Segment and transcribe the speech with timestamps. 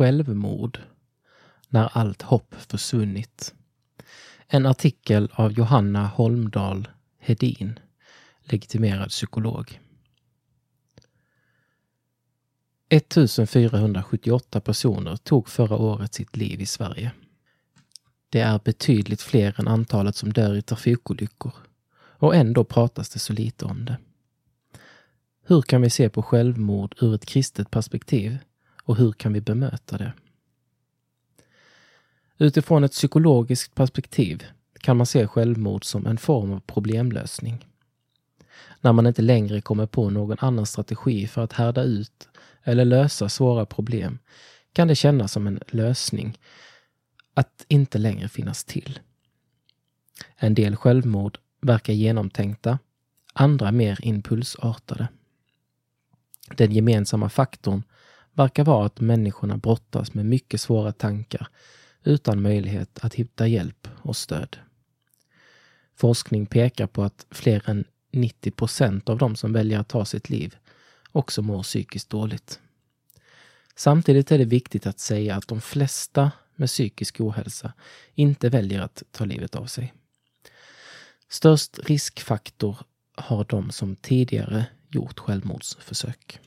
[0.00, 0.78] Självmord
[1.68, 3.54] när allt hopp försvunnit.
[4.46, 6.88] En artikel av Johanna Holmdahl
[7.18, 7.78] Hedin,
[8.40, 9.80] legitimerad psykolog.
[12.88, 17.12] 1478 personer tog förra året sitt liv i Sverige.
[18.28, 21.54] Det är betydligt fler än antalet som dör i trafikolyckor.
[21.96, 23.96] Och ändå pratas det så lite om det.
[25.46, 28.38] Hur kan vi se på självmord ur ett kristet perspektiv?
[28.82, 30.12] Och hur kan vi bemöta det?
[32.38, 34.44] Utifrån ett psykologiskt perspektiv
[34.80, 37.66] kan man se självmord som en form av problemlösning.
[38.80, 42.28] När man inte längre kommer på någon annan strategi för att härda ut
[42.62, 44.18] eller lösa svåra problem
[44.72, 46.38] kan det kännas som en lösning
[47.34, 48.98] att inte längre finnas till.
[50.36, 52.78] En del självmord verkar genomtänkta,
[53.32, 55.08] andra mer impulsartade.
[56.56, 57.82] Den gemensamma faktorn
[58.40, 61.48] verkar vara att människorna brottas med mycket svåra tankar
[62.04, 64.56] utan möjlighet att hitta hjälp och stöd.
[65.96, 70.30] Forskning pekar på att fler än 90 procent av de som väljer att ta sitt
[70.30, 70.56] liv
[71.12, 72.60] också mår psykiskt dåligt.
[73.76, 77.72] Samtidigt är det viktigt att säga att de flesta med psykisk ohälsa
[78.14, 79.94] inte väljer att ta livet av sig.
[81.28, 82.76] Störst riskfaktor
[83.14, 86.40] har de som tidigare gjort självmordsförsök.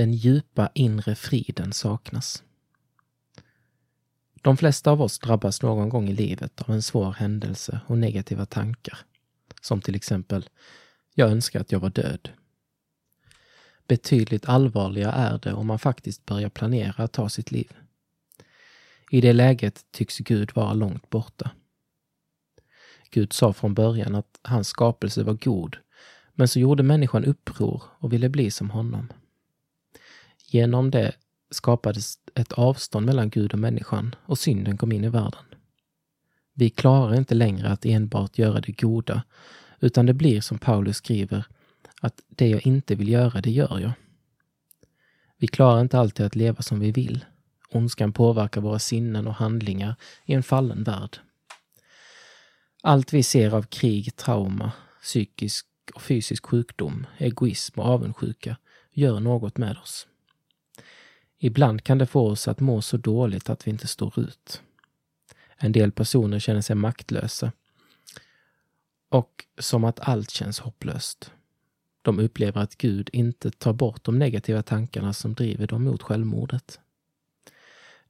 [0.00, 2.42] Den djupa inre friden saknas.
[4.42, 8.46] De flesta av oss drabbas någon gång i livet av en svår händelse och negativa
[8.46, 8.98] tankar.
[9.60, 10.48] Som till exempel,
[11.14, 12.30] jag önskar att jag var död.
[13.86, 17.72] Betydligt allvarligare är det om man faktiskt börjar planera att ta sitt liv.
[19.10, 21.50] I det läget tycks Gud vara långt borta.
[23.10, 25.76] Gud sa från början att hans skapelse var god,
[26.34, 29.12] men så gjorde människan uppror och ville bli som honom.
[30.52, 31.12] Genom det
[31.50, 35.44] skapades ett avstånd mellan Gud och människan och synden kom in i världen.
[36.54, 39.22] Vi klarar inte längre att enbart göra det goda,
[39.80, 41.46] utan det blir som Paulus skriver,
[42.00, 43.92] att det jag inte vill göra, det gör jag.
[45.38, 47.24] Vi klarar inte alltid att leva som vi vill.
[47.68, 51.18] Ondskan påverkar våra sinnen och handlingar i en fallen värld.
[52.82, 54.72] Allt vi ser av krig, trauma,
[55.02, 58.56] psykisk och fysisk sjukdom, egoism och avundsjuka
[58.92, 60.06] gör något med oss.
[61.42, 64.62] Ibland kan det få oss att må så dåligt att vi inte står ut.
[65.56, 67.52] En del personer känner sig maktlösa
[69.08, 71.32] och som att allt känns hopplöst.
[72.02, 76.80] De upplever att Gud inte tar bort de negativa tankarna som driver dem mot självmordet.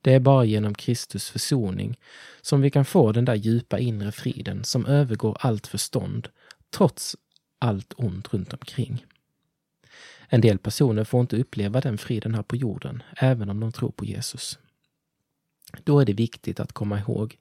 [0.01, 1.99] Det är bara genom Kristus försoning
[2.41, 6.29] som vi kan få den där djupa inre friden som övergår allt förstånd,
[6.71, 7.17] trots
[7.59, 9.05] allt ont runt omkring.
[10.33, 13.91] En del personer får inte uppleva den friden här på jorden, även om de tror
[13.91, 14.59] på Jesus.
[15.85, 17.39] Då är det viktigt att komma ihåg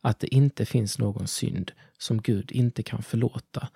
[0.00, 3.68] att det inte finns någon synd som Gud inte kan förlåta.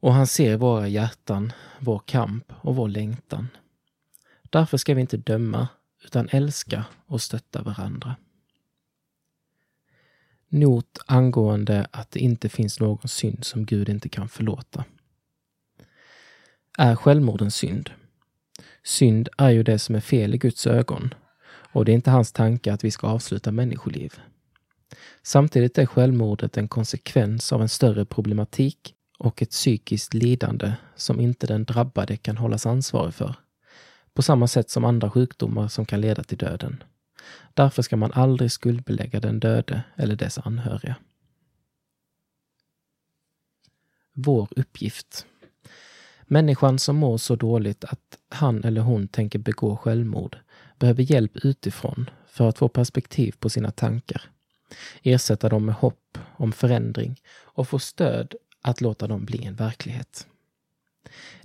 [0.00, 3.48] Och han ser våra hjärtan, vår kamp och vår längtan.
[4.42, 5.68] Därför ska vi inte döma,
[6.04, 8.16] utan älska och stötta varandra.
[10.48, 14.84] Not angående att det inte finns någon synd som Gud inte kan förlåta.
[16.80, 17.90] Är självmorden synd?
[18.84, 21.14] Synd är ju det som är fel i Guds ögon
[21.72, 24.14] och det är inte hans tanke att vi ska avsluta människoliv.
[25.22, 31.46] Samtidigt är självmordet en konsekvens av en större problematik och ett psykiskt lidande som inte
[31.46, 33.34] den drabbade kan hållas ansvarig för.
[34.14, 36.82] På samma sätt som andra sjukdomar som kan leda till döden.
[37.54, 40.96] Därför ska man aldrig skuldbelägga den döde eller dess anhöriga.
[44.12, 45.26] Vår uppgift
[46.30, 50.36] Människan som mår så dåligt att han eller hon tänker begå självmord
[50.78, 54.22] behöver hjälp utifrån för att få perspektiv på sina tankar.
[55.02, 60.26] Ersätta dem med hopp om förändring och få stöd att låta dem bli en verklighet.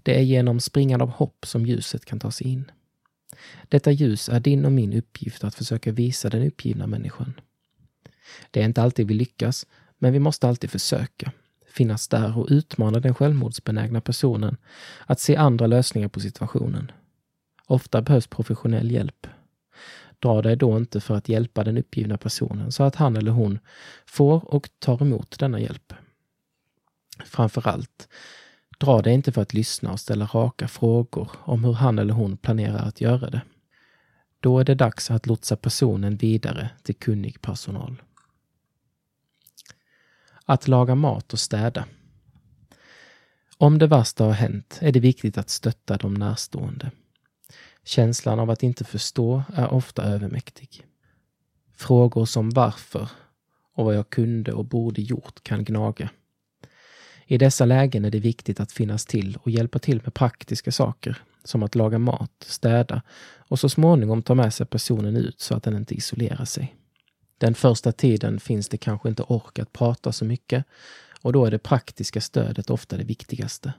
[0.03, 2.72] Det är genom springande av hopp som ljuset kan ta sig in.
[3.69, 7.34] Detta ljus är din och min uppgift att försöka visa den uppgivna människan.
[8.52, 9.66] Det är inte alltid vi lyckas,
[9.97, 11.31] men vi måste alltid försöka
[11.73, 14.58] finnas där och utmana den självmordsbenägna personen
[15.05, 16.91] att se andra lösningar på situationen.
[17.67, 19.28] Ofta behövs professionell hjälp.
[20.20, 23.59] Dra dig då inte för att hjälpa den uppgivna personen så att han eller hon
[24.05, 25.93] får och tar emot denna hjälp.
[27.25, 28.08] Framför allt,
[28.79, 32.37] dra dig inte för att lyssna och ställa raka frågor om hur han eller hon
[32.37, 33.41] planerar att göra det.
[34.40, 38.02] Då är det dags att lotsa personen vidare till kunnig personal.
[40.45, 41.85] Att laga mat och städa.
[43.57, 46.91] Om det värsta har hänt är det viktigt att stötta de närstående.
[47.85, 50.85] Känslan av att inte förstå är ofta övermäktig.
[51.75, 53.09] Frågor som varför
[53.73, 56.09] och vad jag kunde och borde gjort kan gnaga.
[57.25, 61.17] I dessa lägen är det viktigt att finnas till och hjälpa till med praktiska saker
[61.43, 63.01] som att laga mat, städa
[63.37, 66.75] och så småningom ta med sig personen ut så att den inte isolerar sig.
[67.43, 70.66] Den första tiden finns det kanske inte ork att prata så mycket
[71.22, 73.73] och då är det praktiska stödet ofta det viktigaste.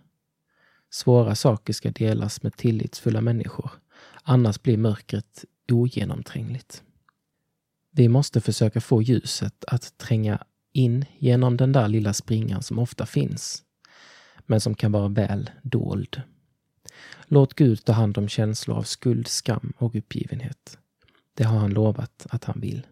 [0.91, 3.71] Svåra saker ska delas med tillitsfulla människor,
[4.23, 6.83] annars blir mörkret ogenomträngligt.
[7.91, 13.07] Vi måste försöka få ljuset att tränga in genom den där lilla springan som ofta
[13.07, 13.63] finns,
[14.47, 16.23] men som kan vara väl dold.
[17.27, 20.79] Låt Gud ta hand om känslor av skuld, skam och uppgivenhet.
[21.35, 22.87] Det har han lovat att han vill.